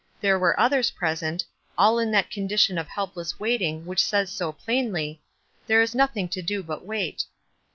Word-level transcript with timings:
There 0.19 0.39
were 0.39 0.59
r/.Lers 0.59 0.89
present, 0.95 1.45
all 1.77 1.99
in 1.99 2.09
that 2.09 2.31
condition 2.31 2.79
of 2.79 2.87
helpless 2.87 3.39
wait 3.39 3.61
ing 3.61 3.85
which 3.85 4.03
says 4.03 4.31
so 4.31 4.51
plainly, 4.51 5.21
"There 5.67 5.83
is 5.83 5.93
nothing 5.93 6.27
to 6.29 6.41
do 6.41 6.63
but 6.63 6.83
wait." 6.83 7.25